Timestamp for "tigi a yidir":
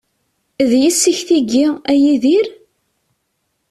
1.27-2.47